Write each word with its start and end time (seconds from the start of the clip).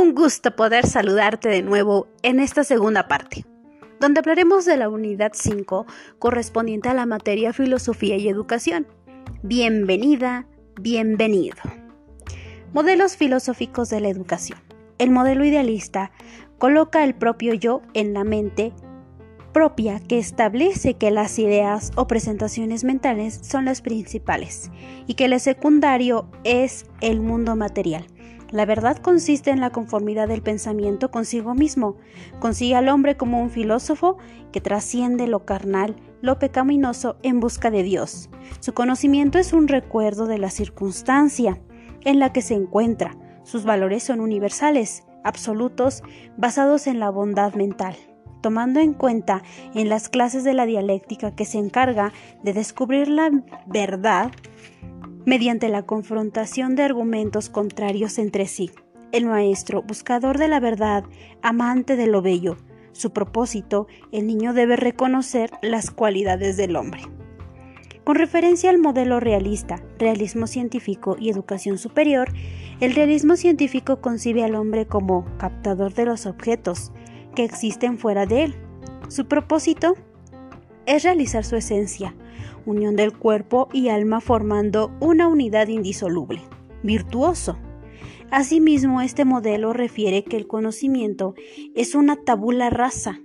Un 0.00 0.14
gusto 0.14 0.56
poder 0.56 0.86
saludarte 0.86 1.50
de 1.50 1.60
nuevo 1.60 2.08
en 2.22 2.40
esta 2.40 2.64
segunda 2.64 3.06
parte, 3.06 3.44
donde 4.00 4.20
hablaremos 4.20 4.64
de 4.64 4.78
la 4.78 4.88
unidad 4.88 5.32
5 5.34 5.84
correspondiente 6.18 6.88
a 6.88 6.94
la 6.94 7.04
materia 7.04 7.52
Filosofía 7.52 8.16
y 8.16 8.26
Educación. 8.26 8.86
Bienvenida, 9.42 10.46
bienvenido. 10.80 11.58
Modelos 12.72 13.18
filosóficos 13.18 13.90
de 13.90 14.00
la 14.00 14.08
educación. 14.08 14.58
El 14.96 15.10
modelo 15.10 15.44
idealista 15.44 16.12
coloca 16.56 17.04
el 17.04 17.14
propio 17.14 17.52
yo 17.52 17.82
en 17.92 18.14
la 18.14 18.24
mente 18.24 18.72
propia 19.52 20.00
que 20.00 20.18
establece 20.18 20.94
que 20.94 21.10
las 21.10 21.38
ideas 21.38 21.90
o 21.96 22.06
presentaciones 22.06 22.84
mentales 22.84 23.38
son 23.42 23.66
las 23.66 23.82
principales 23.82 24.70
y 25.06 25.12
que 25.12 25.28
lo 25.28 25.38
secundario 25.38 26.26
es 26.42 26.86
el 27.02 27.20
mundo 27.20 27.54
material 27.54 28.06
la 28.50 28.66
verdad 28.66 28.96
consiste 28.98 29.50
en 29.50 29.60
la 29.60 29.70
conformidad 29.70 30.28
del 30.28 30.42
pensamiento 30.42 31.10
consigo 31.10 31.54
mismo. 31.54 31.96
Consigue 32.40 32.74
al 32.76 32.88
hombre 32.88 33.16
como 33.16 33.40
un 33.40 33.50
filósofo 33.50 34.18
que 34.52 34.60
trasciende 34.60 35.26
lo 35.26 35.44
carnal, 35.44 35.96
lo 36.20 36.38
pecaminoso 36.38 37.16
en 37.22 37.40
busca 37.40 37.70
de 37.70 37.82
Dios. 37.82 38.28
Su 38.60 38.74
conocimiento 38.74 39.38
es 39.38 39.52
un 39.52 39.68
recuerdo 39.68 40.26
de 40.26 40.38
la 40.38 40.50
circunstancia 40.50 41.60
en 42.04 42.18
la 42.18 42.32
que 42.32 42.42
se 42.42 42.54
encuentra. 42.54 43.16
Sus 43.44 43.64
valores 43.64 44.02
son 44.02 44.20
universales, 44.20 45.04
absolutos, 45.24 46.02
basados 46.36 46.86
en 46.86 46.98
la 46.98 47.10
bondad 47.10 47.54
mental 47.54 47.96
tomando 48.40 48.80
en 48.80 48.94
cuenta 48.94 49.42
en 49.74 49.90
las 49.90 50.08
clases 50.08 50.44
de 50.44 50.54
la 50.54 50.64
dialéctica 50.64 51.34
que 51.34 51.44
se 51.44 51.58
encarga 51.58 52.12
de 52.42 52.54
descubrir 52.54 53.08
la 53.08 53.30
verdad 53.66 54.30
mediante 55.26 55.68
la 55.68 55.82
confrontación 55.82 56.76
de 56.76 56.82
argumentos 56.82 57.50
contrarios 57.50 58.18
entre 58.18 58.46
sí. 58.46 58.70
El 59.12 59.26
maestro, 59.26 59.82
buscador 59.82 60.38
de 60.38 60.48
la 60.48 60.60
verdad, 60.60 61.04
amante 61.42 61.96
de 61.96 62.06
lo 62.06 62.22
bello. 62.22 62.56
Su 62.92 63.12
propósito, 63.12 63.86
el 64.12 64.26
niño 64.26 64.52
debe 64.52 64.76
reconocer 64.76 65.50
las 65.62 65.90
cualidades 65.90 66.56
del 66.56 66.76
hombre. 66.76 67.02
Con 68.04 68.16
referencia 68.16 68.70
al 68.70 68.78
modelo 68.78 69.20
realista, 69.20 69.82
realismo 69.98 70.46
científico 70.46 71.16
y 71.18 71.30
educación 71.30 71.78
superior, 71.78 72.28
el 72.80 72.94
realismo 72.94 73.36
científico 73.36 74.00
concibe 74.00 74.42
al 74.42 74.54
hombre 74.54 74.86
como 74.86 75.26
captador 75.36 75.94
de 75.94 76.06
los 76.06 76.26
objetos 76.26 76.92
que 77.34 77.44
existen 77.44 77.98
fuera 77.98 78.26
de 78.26 78.44
él. 78.44 78.54
Su 79.08 79.26
propósito 79.26 79.94
es 80.86 81.04
realizar 81.04 81.44
su 81.44 81.56
esencia, 81.56 82.14
unión 82.66 82.96
del 82.96 83.16
cuerpo 83.16 83.68
y 83.72 83.88
alma 83.88 84.20
formando 84.20 84.90
una 85.00 85.28
unidad 85.28 85.68
indisoluble, 85.68 86.40
virtuoso. 86.82 87.58
Asimismo, 88.30 89.00
este 89.00 89.24
modelo 89.24 89.72
refiere 89.72 90.22
que 90.22 90.36
el 90.36 90.46
conocimiento 90.46 91.34
es 91.74 91.94
una 91.94 92.16
tabula 92.16 92.70
rasa. 92.70 93.20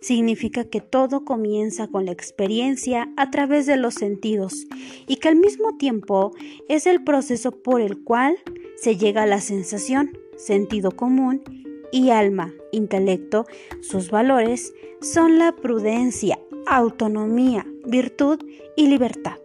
Significa 0.00 0.64
que 0.64 0.80
todo 0.80 1.24
comienza 1.24 1.86
con 1.86 2.06
la 2.06 2.12
experiencia 2.12 3.12
a 3.16 3.30
través 3.30 3.66
de 3.66 3.76
los 3.76 3.94
sentidos 3.94 4.66
y 5.06 5.16
que 5.16 5.28
al 5.28 5.36
mismo 5.36 5.76
tiempo 5.76 6.32
es 6.68 6.86
el 6.86 7.04
proceso 7.04 7.52
por 7.52 7.80
el 7.80 8.02
cual 8.02 8.36
se 8.76 8.96
llega 8.96 9.24
a 9.24 9.26
la 9.26 9.40
sensación, 9.40 10.18
sentido 10.36 10.90
común 10.92 11.42
y 11.92 12.10
alma, 12.10 12.52
intelecto, 12.72 13.46
sus 13.80 14.10
valores 14.10 14.72
son 15.00 15.38
la 15.38 15.52
prudencia, 15.52 16.38
autonomía, 16.66 17.66
virtud 17.84 18.38
y 18.76 18.86
libertad, 18.86 19.38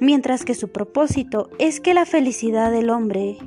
mientras 0.00 0.44
que 0.44 0.54
su 0.54 0.68
propósito 0.68 1.50
es 1.58 1.80
que 1.80 1.94
la 1.94 2.06
felicidad 2.06 2.70
del 2.70 2.90
hombre 2.90 3.38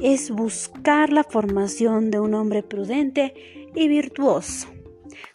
es 0.00 0.30
buscar 0.30 1.12
la 1.12 1.24
formación 1.24 2.10
de 2.10 2.20
un 2.20 2.34
hombre 2.34 2.62
prudente 2.62 3.34
y 3.74 3.88
virtuoso. 3.88 4.68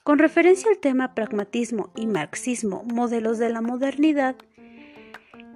Con 0.04 0.18
referencia 0.18 0.70
al 0.70 0.80
tema 0.80 1.14
pragmatismo 1.14 1.92
y 1.96 2.08
marxismo, 2.08 2.84
modelos 2.86 3.38
de 3.38 3.50
la 3.50 3.62
modernidad, 3.62 4.36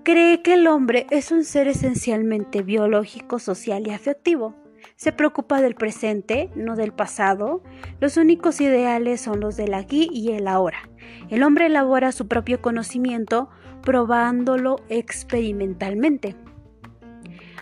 cree 0.04 0.42
que 0.42 0.54
el 0.54 0.68
hombre 0.68 1.08
es 1.10 1.32
un 1.32 1.44
ser 1.44 1.68
esencialmente 1.68 2.62
biológico, 2.62 3.40
social 3.40 3.88
y 3.88 3.92
afectivo 3.92 4.67
se 4.96 5.12
preocupa 5.12 5.62
del 5.62 5.76
presente, 5.76 6.50
no 6.56 6.76
del 6.76 6.94
pasado. 6.94 7.64
Los 8.00 8.18
únicos 8.18 8.62
ideales 8.62 9.22
son 9.22 9.40
los 9.40 9.58
del 9.58 9.74
aquí 9.74 10.10
y 10.12 10.32
el 10.32 10.48
ahora. 10.48 10.90
El 11.30 11.44
hombre 11.44 11.68
elabora 11.68 12.12
su 12.12 12.28
propio 12.28 12.62
conocimiento 12.62 13.50
probándolo 13.82 14.78
experimentalmente. 14.90 16.36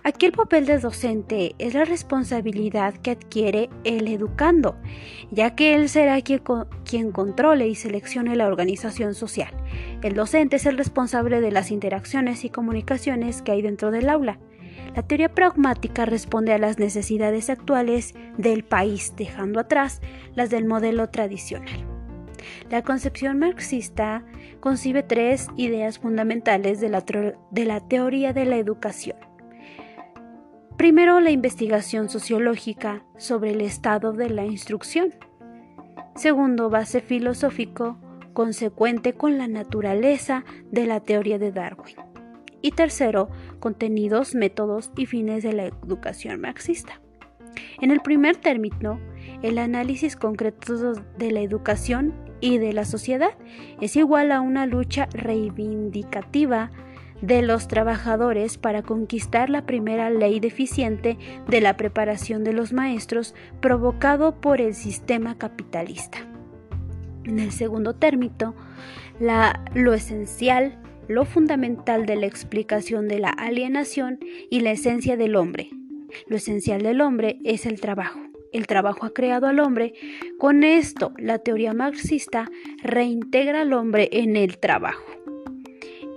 Aquí 0.07 0.27
el 0.27 0.33
papel 0.33 0.67
del 0.67 0.81
docente 0.81 1.55
es 1.57 1.73
la 1.73 1.83
responsabilidad 1.83 2.93
que 2.93 3.09
adquiere 3.09 3.71
el 3.83 4.07
educando, 4.07 4.77
ya 5.31 5.55
que 5.55 5.73
él 5.73 5.89
será 5.89 6.21
quien, 6.21 6.43
quien, 6.83 7.11
controle 7.11 7.67
y 7.67 7.73
seleccione 7.73 8.35
la 8.35 8.45
organización 8.45 9.15
social. 9.15 9.49
El 10.03 10.13
docente 10.13 10.57
es 10.57 10.67
el 10.67 10.77
responsable 10.77 11.41
de 11.41 11.49
las 11.49 11.71
interacciones 11.71 12.45
y 12.45 12.51
comunicaciones 12.51 13.41
que 13.41 13.53
hay 13.53 13.63
dentro 13.63 13.89
del 13.89 14.07
aula. 14.09 14.37
La 14.95 15.03
teoría 15.03 15.33
pragmática 15.33 16.05
responde 16.05 16.53
a 16.53 16.57
las 16.57 16.79
necesidades 16.79 17.49
actuales 17.49 18.13
del 18.37 18.63
país, 18.63 19.13
dejando 19.17 19.59
atrás 19.59 20.01
las 20.35 20.49
del 20.49 20.65
modelo 20.65 21.09
tradicional. 21.09 21.85
La 22.69 22.81
concepción 22.81 23.39
marxista 23.39 24.23
concibe 24.59 25.03
tres 25.03 25.47
ideas 25.57 25.99
fundamentales 25.99 26.79
de 26.79 26.89
la, 26.89 27.79
teoría 27.81 28.33
de 28.33 28.45
la 28.45 28.57
educación. 28.57 29.17
Primero, 30.77 31.19
la 31.19 31.31
investigación 31.31 32.09
sociológica 32.09 33.03
sobre 33.17 33.51
el 33.51 33.61
estado 33.61 34.13
de 34.13 34.29
la 34.29 34.45
instrucción. 34.45 35.13
Segundo, 36.15 36.69
base 36.69 37.01
filosófico 37.01 37.97
consecuente 38.33 39.13
con 39.13 39.37
la 39.37 39.47
naturaleza 39.47 40.43
de 40.71 40.85
la 40.85 40.99
teoría 40.99 41.39
de 41.39 41.51
Darwin. 41.51 41.95
Y 42.65 42.71
tercero, 42.71 43.29
contenidos, 43.59 44.33
métodos 44.33 44.89
y 44.97 45.05
fines 45.05 45.43
de 45.43 45.53
la 45.53 45.65
educación 45.65 46.41
marxista. 46.41 46.99
En 47.79 47.91
el 47.91 47.99
primer 47.99 48.37
término, 48.37 48.99
el 49.43 49.59
análisis 49.59 50.15
concreto 50.15 50.93
de 51.19 51.29
la 51.29 51.41
educación 51.41 52.15
y 52.41 52.57
de 52.57 52.73
la 52.73 52.85
sociedad 52.85 53.37
es 53.81 53.95
igual 53.95 54.31
a 54.31 54.41
una 54.41 54.65
lucha 54.65 55.07
reivindicativa 55.13 56.71
de 57.21 57.43
los 57.43 57.67
trabajadores 57.67 58.57
para 58.57 58.81
conquistar 58.81 59.51
la 59.51 59.67
primera 59.67 60.09
ley 60.09 60.39
deficiente 60.39 61.19
de 61.47 61.61
la 61.61 61.77
preparación 61.77 62.43
de 62.43 62.53
los 62.53 62.73
maestros 62.73 63.35
provocado 63.61 64.41
por 64.41 64.59
el 64.59 64.73
sistema 64.73 65.37
capitalista. 65.37 66.17
En 67.25 67.37
el 67.37 67.51
segundo 67.51 67.93
término, 67.93 68.55
la, 69.19 69.63
lo 69.75 69.93
esencial 69.93 70.79
lo 71.07 71.25
fundamental 71.25 72.05
de 72.05 72.15
la 72.15 72.25
explicación 72.25 73.07
de 73.07 73.19
la 73.19 73.29
alienación 73.29 74.19
y 74.49 74.61
la 74.61 74.71
esencia 74.71 75.17
del 75.17 75.35
hombre. 75.35 75.69
Lo 76.27 76.37
esencial 76.37 76.81
del 76.81 77.01
hombre 77.01 77.39
es 77.43 77.65
el 77.65 77.79
trabajo. 77.79 78.19
El 78.51 78.67
trabajo 78.67 79.05
ha 79.05 79.13
creado 79.13 79.47
al 79.47 79.59
hombre. 79.59 79.93
Con 80.37 80.63
esto, 80.63 81.13
la 81.17 81.39
teoría 81.39 81.73
marxista 81.73 82.49
reintegra 82.81 83.61
al 83.61 83.73
hombre 83.73 84.09
en 84.11 84.35
el 84.35 84.57
trabajo. 84.57 85.03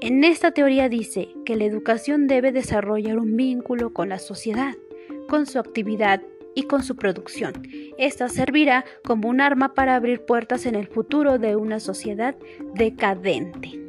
En 0.01 0.23
esta 0.23 0.53
teoría 0.53 0.89
dice 0.89 1.29
que 1.45 1.57
la 1.57 1.65
educación 1.65 2.29
debe 2.29 2.53
desarrollar 2.53 3.19
un 3.19 3.37
vínculo 3.37 3.93
con 3.93 4.09
la 4.09 4.21
sociedad, 4.21 4.77
con 5.29 5.47
su 5.47 5.59
actividad 5.59 6.23
y 6.55 6.63
con 6.63 6.85
su 6.85 6.95
producción. 6.95 7.55
Esta 7.99 8.29
servirá 8.29 8.85
como 9.05 9.29
un 9.29 9.41
arma 9.41 9.75
para 9.75 9.97
abrir 9.97 10.21
puertas 10.21 10.67
en 10.67 10.77
el 10.77 10.87
futuro 10.87 11.39
de 11.39 11.57
una 11.57 11.81
sociedad 11.81 12.37
decadente 12.75 13.88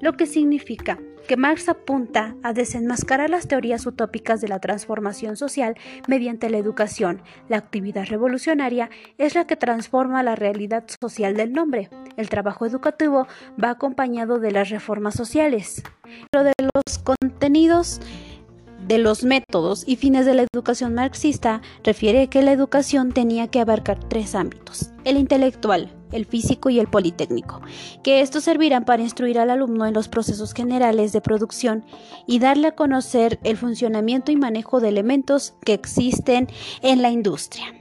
lo 0.00 0.14
que 0.14 0.26
significa 0.26 0.98
que 1.26 1.36
Marx 1.36 1.68
apunta 1.68 2.36
a 2.42 2.54
desenmascarar 2.54 3.28
las 3.28 3.48
teorías 3.48 3.84
utópicas 3.86 4.40
de 4.40 4.48
la 4.48 4.60
transformación 4.60 5.36
social 5.36 5.76
mediante 6.06 6.48
la 6.48 6.56
educación. 6.56 7.22
La 7.48 7.58
actividad 7.58 8.06
revolucionaria 8.06 8.88
es 9.18 9.34
la 9.34 9.46
que 9.46 9.56
transforma 9.56 10.22
la 10.22 10.36
realidad 10.36 10.84
social 11.00 11.36
del 11.36 11.52
nombre. 11.52 11.90
El 12.16 12.30
trabajo 12.30 12.64
educativo 12.64 13.26
va 13.62 13.70
acompañado 13.70 14.38
de 14.38 14.52
las 14.52 14.70
reformas 14.70 15.14
sociales. 15.14 15.82
Lo 16.32 16.44
de 16.44 16.54
los 16.58 16.98
contenidos 16.98 18.00
de 18.88 18.96
los 18.96 19.22
métodos 19.22 19.84
y 19.86 19.96
fines 19.96 20.24
de 20.24 20.34
la 20.34 20.46
educación 20.50 20.94
marxista 20.94 21.60
refiere 21.84 22.28
que 22.28 22.42
la 22.42 22.52
educación 22.52 23.12
tenía 23.12 23.46
que 23.48 23.60
abarcar 23.60 24.02
tres 24.08 24.34
ámbitos, 24.34 24.90
el 25.04 25.18
intelectual, 25.18 25.92
el 26.10 26.24
físico 26.24 26.70
y 26.70 26.80
el 26.80 26.88
politécnico, 26.88 27.60
que 28.02 28.22
estos 28.22 28.44
servirán 28.44 28.86
para 28.86 29.02
instruir 29.02 29.38
al 29.38 29.50
alumno 29.50 29.84
en 29.84 29.92
los 29.92 30.08
procesos 30.08 30.54
generales 30.54 31.12
de 31.12 31.20
producción 31.20 31.84
y 32.26 32.38
darle 32.38 32.68
a 32.68 32.74
conocer 32.74 33.38
el 33.44 33.58
funcionamiento 33.58 34.32
y 34.32 34.36
manejo 34.36 34.80
de 34.80 34.88
elementos 34.88 35.54
que 35.64 35.74
existen 35.74 36.48
en 36.80 37.02
la 37.02 37.10
industria. 37.10 37.77